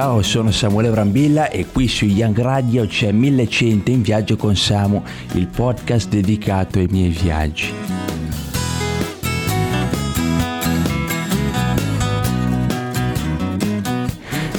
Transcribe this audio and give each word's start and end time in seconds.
Ciao, 0.00 0.22
sono 0.22 0.52
Samuele 0.52 0.90
Brambilla 0.90 1.50
e 1.50 1.66
qui 1.72 1.88
su 1.88 2.04
Young 2.04 2.38
Radio 2.38 2.86
c'è 2.86 3.10
1100 3.10 3.90
in 3.90 4.00
viaggio 4.00 4.36
con 4.36 4.54
Samu, 4.54 5.02
il 5.32 5.48
podcast 5.48 6.08
dedicato 6.08 6.78
ai 6.78 6.86
miei 6.88 7.08
viaggi. 7.08 7.72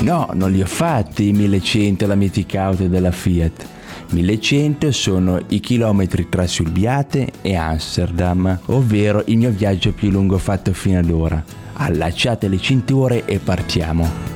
No, 0.02 0.30
non 0.34 0.52
li 0.52 0.62
ho 0.62 0.66
fatti 0.66 1.30
i 1.30 1.32
1100 1.32 2.06
la 2.06 2.16
Mythic 2.16 2.56
Auto 2.56 2.90
della 2.90 3.12
Fiat. 3.12 3.66
1100 4.10 4.92
sono 4.92 5.40
i 5.48 5.62
chilometri 5.62 6.28
tra 6.28 6.46
Sulbiate 6.48 7.32
e 7.42 7.56
Amsterdam, 7.56 8.60
ovvero 8.66 9.24
il 9.28 9.38
mio 9.38 9.52
viaggio 9.52 9.94
più 9.94 10.10
lungo 10.10 10.38
fatto 10.38 10.74
fino 10.74 11.00
ad 11.00 11.10
ora. 11.10 11.42
Allacciate 11.76 12.50
le 12.50 12.60
cinture 12.60 13.24
e 13.24 13.40
partiamo. 13.40 14.29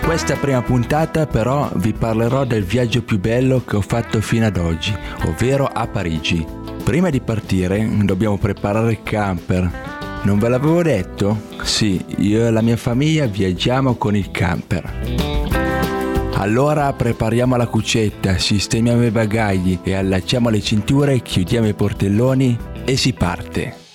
Questa 0.00 0.34
prima 0.34 0.62
puntata 0.62 1.26
però 1.26 1.70
vi 1.76 1.92
parlerò 1.92 2.44
del 2.44 2.64
viaggio 2.64 3.02
più 3.02 3.20
bello 3.20 3.62
che 3.64 3.76
ho 3.76 3.80
fatto 3.80 4.20
fino 4.20 4.46
ad 4.46 4.56
oggi, 4.56 4.92
ovvero 5.26 5.66
a 5.66 5.86
Parigi. 5.86 6.44
Prima 6.82 7.08
di 7.10 7.20
partire 7.20 7.88
dobbiamo 8.02 8.36
preparare 8.36 8.92
il 8.92 9.02
camper. 9.02 9.70
Non 10.22 10.38
ve 10.38 10.48
l'avevo 10.48 10.82
detto? 10.82 11.40
Sì, 11.62 12.04
io 12.18 12.46
e 12.46 12.50
la 12.50 12.62
mia 12.62 12.76
famiglia 12.76 13.26
viaggiamo 13.26 13.94
con 13.94 14.16
il 14.16 14.30
camper. 14.30 14.92
Allora 16.34 16.92
prepariamo 16.92 17.56
la 17.56 17.66
cucetta, 17.66 18.38
sistemiamo 18.38 19.04
i 19.04 19.10
bagagli 19.10 19.78
e 19.82 19.94
allacciamo 19.94 20.48
le 20.48 20.60
cinture, 20.60 21.22
chiudiamo 21.22 21.68
i 21.68 21.74
portelloni 21.74 22.58
e 22.84 22.96
si 22.96 23.12
parte. 23.12 23.85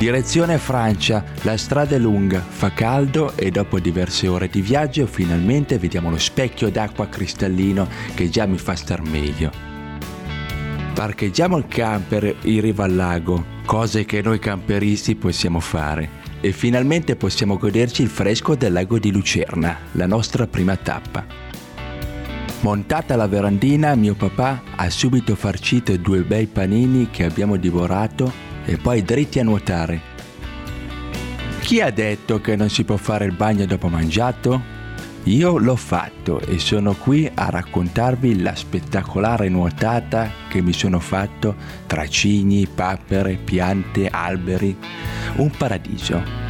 Direzione 0.00 0.56
Francia, 0.56 1.22
la 1.42 1.58
strada 1.58 1.94
è 1.94 1.98
lunga, 1.98 2.40
fa 2.40 2.72
caldo 2.72 3.36
e 3.36 3.50
dopo 3.50 3.78
diverse 3.78 4.28
ore 4.28 4.48
di 4.48 4.62
viaggio 4.62 5.06
finalmente 5.06 5.76
vediamo 5.76 6.08
lo 6.08 6.16
specchio 6.16 6.70
d'acqua 6.70 7.06
cristallino 7.06 7.86
che 8.14 8.30
già 8.30 8.46
mi 8.46 8.56
fa 8.56 8.74
star 8.76 9.02
meglio. 9.02 9.52
Parcheggiamo 10.94 11.58
il 11.58 11.66
camper 11.68 12.34
in 12.44 12.62
riva 12.62 12.84
al 12.84 12.94
lago, 12.94 13.44
cose 13.66 14.06
che 14.06 14.22
noi 14.22 14.38
camperisti 14.38 15.16
possiamo 15.16 15.60
fare, 15.60 16.08
e 16.40 16.52
finalmente 16.52 17.14
possiamo 17.14 17.58
goderci 17.58 18.00
il 18.00 18.08
fresco 18.08 18.54
del 18.54 18.72
lago 18.72 18.98
di 18.98 19.12
Lucerna, 19.12 19.80
la 19.92 20.06
nostra 20.06 20.46
prima 20.46 20.76
tappa. 20.76 21.26
Montata 22.60 23.16
la 23.16 23.26
verandina, 23.26 23.94
mio 23.96 24.14
papà 24.14 24.62
ha 24.76 24.88
subito 24.88 25.34
farcito 25.34 25.94
due 25.98 26.22
bei 26.22 26.46
panini 26.46 27.10
che 27.10 27.24
abbiamo 27.24 27.56
divorato 27.56 28.48
e 28.64 28.76
poi 28.76 29.02
dritti 29.02 29.38
a 29.38 29.44
nuotare. 29.44 30.00
Chi 31.60 31.80
ha 31.80 31.90
detto 31.90 32.40
che 32.40 32.56
non 32.56 32.68
si 32.68 32.84
può 32.84 32.96
fare 32.96 33.24
il 33.24 33.34
bagno 33.34 33.64
dopo 33.66 33.88
mangiato? 33.88 34.78
Io 35.24 35.58
l'ho 35.58 35.76
fatto 35.76 36.40
e 36.40 36.58
sono 36.58 36.94
qui 36.94 37.30
a 37.32 37.50
raccontarvi 37.50 38.40
la 38.40 38.54
spettacolare 38.54 39.48
nuotata 39.48 40.30
che 40.48 40.62
mi 40.62 40.72
sono 40.72 40.98
fatto 40.98 41.54
tra 41.86 42.08
cigni, 42.08 42.66
papere, 42.66 43.36
piante, 43.36 44.08
alberi. 44.08 44.76
Un 45.36 45.50
paradiso. 45.50 46.49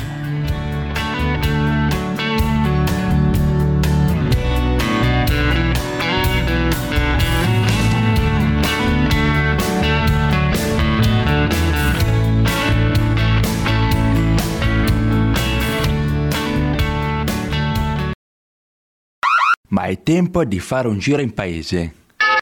È 19.91 20.03
tempo 20.05 20.45
di 20.45 20.61
fare 20.61 20.87
un 20.87 20.99
giro 20.99 21.21
in 21.21 21.35
paese. 21.35 21.95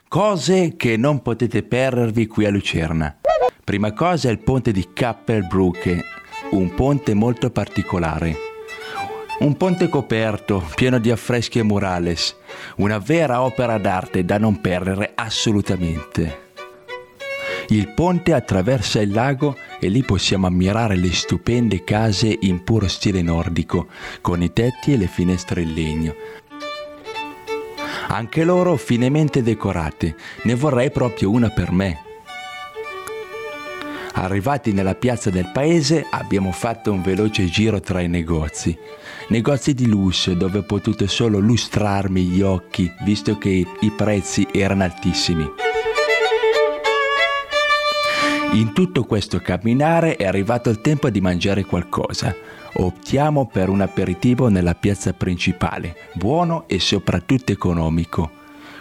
Cose 0.07 0.75
che 0.77 0.97
non 0.97 1.23
potete 1.23 1.63
perdervi 1.63 2.27
qui 2.27 2.45
a 2.45 2.51
Lucerna. 2.51 3.17
Prima 3.63 3.91
cosa 3.91 4.29
è 4.29 4.31
il 4.31 4.37
ponte 4.37 4.71
di 4.71 4.89
Kappelbrücke, 4.93 6.03
un 6.51 6.73
ponte 6.75 7.15
molto 7.15 7.49
particolare. 7.49 8.35
Un 9.39 9.57
ponte 9.57 9.89
coperto, 9.89 10.63
pieno 10.75 10.99
di 10.99 11.09
affreschi 11.09 11.57
e 11.57 11.63
murales, 11.63 12.35
una 12.77 12.99
vera 12.99 13.41
opera 13.41 13.79
d'arte 13.79 14.23
da 14.23 14.37
non 14.37 14.61
perdere 14.61 15.13
assolutamente. 15.15 16.47
Il 17.69 17.93
ponte 17.93 18.33
attraversa 18.33 19.01
il 19.01 19.11
lago 19.11 19.55
e 19.79 19.89
lì 19.89 20.03
possiamo 20.03 20.45
ammirare 20.45 20.95
le 20.95 21.13
stupende 21.13 21.83
case 21.83 22.35
in 22.41 22.63
puro 22.63 22.87
stile 22.87 23.21
nordico, 23.21 23.87
con 24.21 24.43
i 24.43 24.51
tetti 24.53 24.93
e 24.93 24.97
le 24.97 25.07
finestre 25.07 25.61
in 25.61 25.73
legno, 25.73 26.15
anche 28.09 28.43
loro 28.43 28.75
finemente 28.75 29.41
decorate. 29.41 30.15
Ne 30.43 30.55
vorrei 30.55 30.91
proprio 30.91 31.31
una 31.31 31.49
per 31.49 31.71
me. 31.71 32.03
Arrivati 34.13 34.73
nella 34.73 34.95
piazza 34.95 35.29
del 35.29 35.49
paese 35.53 36.05
abbiamo 36.09 36.51
fatto 36.51 36.91
un 36.91 37.01
veloce 37.01 37.45
giro 37.45 37.79
tra 37.79 38.01
i 38.01 38.07
negozi. 38.07 38.77
Negozi 39.29 39.73
di 39.73 39.87
lusso 39.87 40.33
dove 40.33 40.59
ho 40.59 40.63
potuto 40.63 41.07
solo 41.07 41.39
lustrarmi 41.39 42.23
gli 42.23 42.41
occhi 42.41 42.91
visto 43.03 43.37
che 43.37 43.65
i 43.79 43.91
prezzi 43.95 44.47
erano 44.51 44.83
altissimi. 44.83 45.47
In 48.51 48.73
tutto 48.73 49.03
questo 49.03 49.39
camminare 49.39 50.15
è 50.15 50.25
arrivato 50.25 50.71
il 50.71 50.81
tempo 50.81 51.09
di 51.11 51.21
mangiare 51.21 51.65
qualcosa. 51.65 52.35
Optiamo 52.73 53.45
per 53.47 53.69
un 53.69 53.81
aperitivo 53.81 54.49
nella 54.49 54.73
piazza 54.73 55.13
principale, 55.13 55.95
buono 56.13 56.67
e 56.67 56.79
soprattutto 56.79 57.51
economico. 57.51 58.31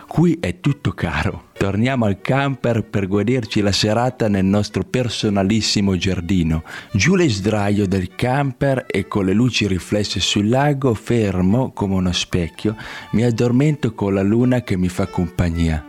Qui 0.06 0.38
è 0.40 0.60
tutto 0.60 0.92
caro. 0.92 1.48
Torniamo 1.52 2.06
al 2.06 2.22
camper 2.22 2.82
per 2.82 3.06
goderci 3.06 3.60
la 3.60 3.72
serata 3.72 4.26
nel 4.26 4.46
nostro 4.46 4.84
personalissimo 4.84 5.96
giardino. 5.96 6.64
Giù 6.92 7.14
le 7.14 7.28
sdraio 7.28 7.86
del 7.86 8.14
camper 8.14 8.86
e 8.88 9.06
con 9.06 9.26
le 9.26 9.34
luci 9.34 9.66
riflesse 9.66 10.18
sul 10.18 10.48
lago, 10.48 10.94
fermo 10.94 11.72
come 11.72 11.94
uno 11.94 12.12
specchio, 12.12 12.74
mi 13.12 13.22
addormento 13.22 13.92
con 13.92 14.14
la 14.14 14.22
luna 14.22 14.62
che 14.62 14.78
mi 14.78 14.88
fa 14.88 15.06
compagnia. 15.06 15.84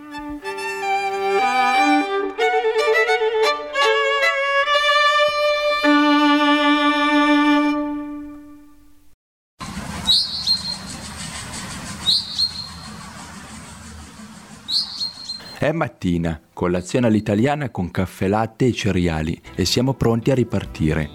È 15.59 15.73
mattina, 15.73 16.39
colazione 16.53 17.07
all'italiana 17.07 17.69
con 17.69 17.91
caffè 17.91 18.29
latte 18.29 18.67
e 18.67 18.71
cereali 18.71 19.41
e 19.55 19.65
siamo 19.65 19.93
pronti 19.93 20.31
a 20.31 20.33
ripartire. 20.33 21.09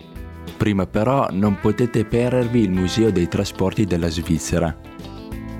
Prima 0.58 0.86
però 0.86 1.28
non 1.30 1.58
potete 1.62 2.04
perdervi 2.04 2.60
il 2.60 2.70
Museo 2.70 3.10
dei 3.10 3.26
Trasporti 3.26 3.86
della 3.86 4.10
Svizzera. 4.10 4.76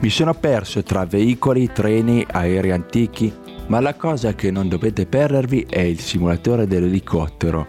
Mi 0.01 0.11
sono 0.11 0.35
perso 0.35 0.83
tra 0.83 1.07
veicoli, 1.07 1.73
treni, 1.73 2.27
aerei 2.31 2.73
antichi, 2.73 3.33
ma 3.69 3.81
la 3.81 3.95
cosa 3.95 4.35
che 4.35 4.51
non 4.51 4.69
dovete 4.69 5.07
perdervi 5.07 5.65
è 5.67 5.81
il 5.81 6.01
simulatore 6.01 6.67
dell'elicottero, 6.67 7.67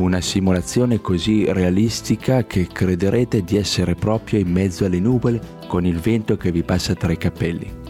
una 0.00 0.20
simulazione 0.20 1.00
così 1.00 1.50
realistica 1.50 2.44
che 2.44 2.66
crederete 2.66 3.42
di 3.42 3.56
essere 3.56 3.94
proprio 3.94 4.38
in 4.38 4.52
mezzo 4.52 4.84
alle 4.84 5.00
nuvole 5.00 5.40
con 5.66 5.86
il 5.86 5.98
vento 5.98 6.36
che 6.36 6.52
vi 6.52 6.62
passa 6.62 6.92
tra 6.92 7.10
i 7.10 7.16
capelli. 7.16 7.87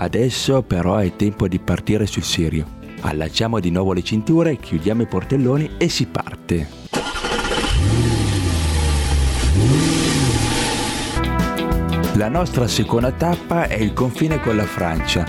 Adesso 0.00 0.62
però 0.62 0.96
è 0.98 1.16
tempo 1.16 1.48
di 1.48 1.58
partire 1.58 2.06
sul 2.06 2.22
serio. 2.22 2.76
Allacciamo 3.00 3.58
di 3.58 3.70
nuovo 3.70 3.92
le 3.92 4.04
cinture, 4.04 4.56
chiudiamo 4.56 5.02
i 5.02 5.06
portelloni 5.06 5.70
e 5.76 5.88
si 5.88 6.06
parte. 6.06 6.68
La 12.14 12.28
nostra 12.28 12.68
seconda 12.68 13.10
tappa 13.10 13.66
è 13.66 13.74
il 13.74 13.92
confine 13.92 14.40
con 14.40 14.54
la 14.54 14.66
Francia. 14.66 15.26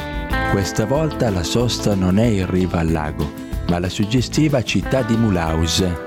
Questa 0.52 0.86
volta 0.86 1.32
la 1.32 1.44
sosta 1.44 1.96
non 1.96 2.20
è 2.20 2.26
in 2.26 2.50
riva 2.50 2.80
al 2.80 2.92
lago, 2.92 3.28
ma 3.70 3.80
la 3.80 3.90
suggestiva 3.90 4.62
città 4.64 5.02
di 5.02 5.16
Mulhouse. 5.16 5.98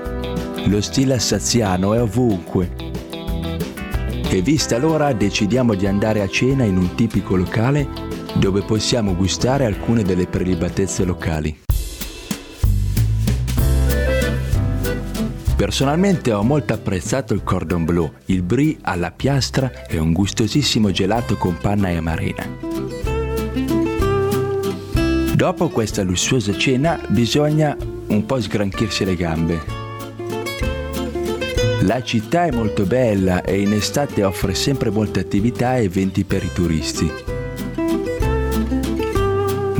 Lo 0.67 0.79
stile 0.79 1.15
assaziano 1.15 1.93
è 1.93 2.01
ovunque. 2.01 2.73
E 4.29 4.41
vista 4.41 4.77
l'ora 4.77 5.11
decidiamo 5.11 5.75
di 5.75 5.85
andare 5.85 6.21
a 6.21 6.29
cena 6.29 6.63
in 6.63 6.77
un 6.77 6.95
tipico 6.95 7.35
locale 7.35 8.11
dove 8.33 8.61
possiamo 8.61 9.15
gustare 9.15 9.65
alcune 9.65 10.03
delle 10.03 10.27
prelibatezze 10.27 11.03
locali. 11.03 11.61
Personalmente 15.55 16.33
ho 16.33 16.43
molto 16.43 16.73
apprezzato 16.73 17.33
il 17.33 17.43
cordon 17.43 17.85
bleu, 17.85 18.11
il 18.25 18.41
brie 18.41 18.77
alla 18.81 19.11
piastra 19.11 19.85
e 19.87 19.97
un 19.97 20.11
gustosissimo 20.11 20.91
gelato 20.91 21.37
con 21.37 21.57
panna 21.61 21.89
e 21.89 21.95
amarena. 21.95 22.47
Dopo 25.35 25.69
questa 25.69 26.03
lussuosa 26.03 26.57
cena 26.57 26.99
bisogna 27.07 27.77
un 28.07 28.25
po' 28.25 28.41
sgranchirsi 28.41 29.05
le 29.05 29.15
gambe. 29.15 29.61
La 31.81 32.01
città 32.01 32.45
è 32.45 32.51
molto 32.51 32.85
bella 32.85 33.41
e 33.41 33.59
in 33.59 33.73
estate 33.73 34.23
offre 34.23 34.53
sempre 34.53 34.89
molte 34.89 35.19
attività 35.19 35.77
e 35.77 35.83
eventi 35.83 36.23
per 36.23 36.43
i 36.43 36.51
turisti. 36.53 37.32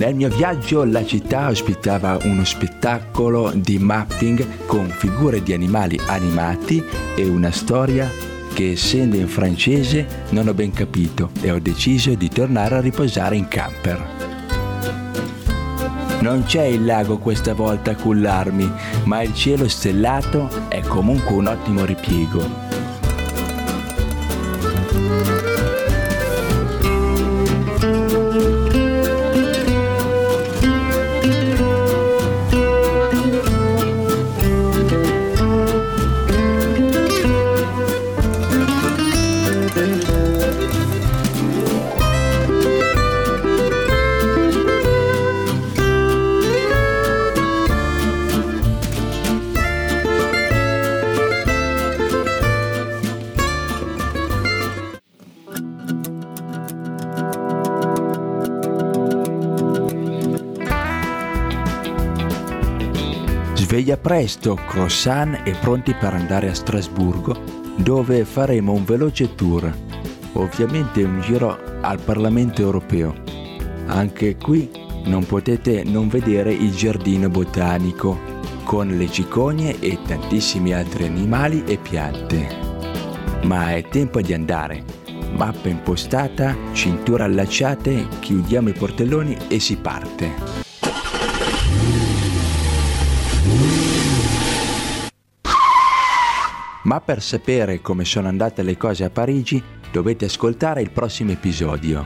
Nel 0.04 0.16
mio 0.16 0.28
viaggio 0.28 0.84
la 0.84 1.06
città 1.06 1.48
ospitava 1.48 2.20
uno 2.24 2.44
spettacolo 2.44 3.54
di 3.56 3.80
mapping 3.80 4.66
con 4.66 4.90
figure 4.90 5.42
di 5.42 5.54
animali 5.54 5.98
animati 6.08 6.84
e 7.16 7.26
una 7.26 7.52
storia 7.52 8.12
che 8.54 8.72
essendo 8.72 9.16
in 9.16 9.30
francese 9.30 10.26
non 10.32 10.50
ho 10.50 10.54
ben 10.54 10.74
capito 10.74 11.30
e 11.40 11.52
ho 11.52 11.60
deciso 11.60 12.14
di 12.16 12.28
tornare 12.28 12.76
a 12.76 12.82
riposare 12.82 13.38
in 13.38 13.48
camper. 13.48 14.06
Non 16.20 16.44
c'è 16.44 16.64
il 16.64 16.84
lago 16.84 17.18
questa 17.18 17.54
volta 17.54 17.92
a 17.92 17.96
cullarmi, 17.96 18.70
ma 19.06 19.22
il 19.22 19.34
cielo 19.34 19.70
stellato 19.70 20.68
è 20.68 20.82
comunque 20.82 21.34
un 21.34 21.48
ottimo 21.48 21.86
ripiego. 21.86 22.73
Sveglia 63.74 63.98
presto, 63.98 64.54
croissant 64.54 65.42
e 65.48 65.56
pronti 65.60 65.96
per 65.96 66.14
andare 66.14 66.48
a 66.48 66.54
Strasburgo, 66.54 67.36
dove 67.76 68.24
faremo 68.24 68.72
un 68.72 68.86
veloce 68.86 69.34
tour, 69.34 69.76
ovviamente 70.34 71.02
un 71.02 71.20
giro 71.22 71.60
al 71.82 72.00
Parlamento 72.00 72.62
europeo. 72.62 73.16
Anche 73.88 74.38
qui 74.38 74.70
non 75.06 75.26
potete 75.26 75.84
non 75.84 76.08
vedere 76.08 76.54
il 76.54 76.72
giardino 76.76 77.30
botanico, 77.30 78.16
con 78.64 78.90
le 78.90 79.10
cicogne 79.10 79.80
e 79.80 79.98
tantissimi 80.06 80.72
altri 80.72 81.06
animali 81.06 81.64
e 81.66 81.78
piante. 81.78 82.48
Ma 83.46 83.74
è 83.74 83.82
tempo 83.90 84.22
di 84.22 84.36
andare. 84.36 84.84
Mappa 85.36 85.68
impostata, 85.70 86.56
cintura 86.74 87.24
allacciate, 87.24 88.08
chiudiamo 88.20 88.70
i 88.70 88.74
portelloni 88.74 89.36
e 89.48 89.60
si 89.60 89.78
parte. 89.78 90.63
Ma 96.94 97.02
per 97.02 97.24
sapere 97.24 97.82
come 97.82 98.06
sono 98.06 98.28
andate 98.28 98.62
le 98.62 98.78
cose 98.78 99.04
a 99.04 99.10
Parigi 99.10 99.60
dovete 99.92 100.26
ascoltare 100.26 100.84
il 100.84 100.92
prossimo 100.92 101.32
episodio. 101.32 102.06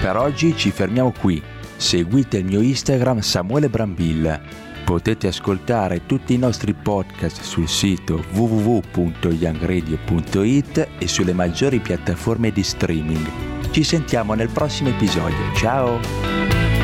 Per 0.00 0.16
oggi 0.16 0.56
ci 0.56 0.70
fermiamo 0.70 1.12
qui. 1.12 1.42
Seguite 1.76 2.38
il 2.38 2.46
mio 2.46 2.62
Instagram 2.62 3.18
Samuele 3.18 3.68
Brambilla. 3.68 4.40
Potete 4.82 5.26
ascoltare 5.26 6.06
tutti 6.06 6.32
i 6.32 6.38
nostri 6.38 6.72
podcast 6.72 7.42
sul 7.42 7.68
sito 7.68 8.24
www.youngradio.it 8.32 10.88
e 10.98 11.06
sulle 11.06 11.34
maggiori 11.34 11.80
piattaforme 11.80 12.50
di 12.50 12.62
streaming. 12.62 13.28
Ci 13.70 13.84
sentiamo 13.84 14.32
nel 14.32 14.48
prossimo 14.48 14.88
episodio. 14.88 15.52
Ciao! 15.54 16.81